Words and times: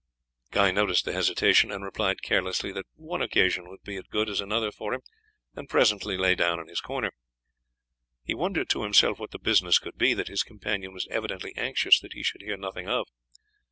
Guy 0.49 0.71
noticed 0.71 1.05
the 1.05 1.11
hesitation, 1.11 1.71
and 1.71 1.83
replied 1.83 2.23
carelessly 2.23 2.71
that 2.71 2.87
one 2.95 3.21
occasion 3.21 3.69
would 3.69 3.83
be 3.83 3.97
as 3.97 4.05
good 4.09 4.29
as 4.31 4.41
another 4.41 4.71
for 4.71 4.95
him, 4.95 5.01
and 5.55 5.69
presently 5.69 6.17
lay 6.17 6.33
down 6.33 6.59
in 6.59 6.67
his 6.69 6.81
corner. 6.81 7.11
He 8.23 8.33
wondered 8.33 8.67
to 8.69 8.81
himself 8.81 9.19
what 9.19 9.29
the 9.29 9.37
business 9.37 9.77
could 9.77 9.99
be 9.99 10.15
that 10.15 10.27
his 10.27 10.41
companion 10.41 10.91
was 10.91 11.07
evidently 11.11 11.53
anxious 11.55 11.99
that 11.99 12.13
he 12.13 12.23
should 12.23 12.41
hear 12.41 12.57
nothing 12.57 12.87
of. 12.89 13.09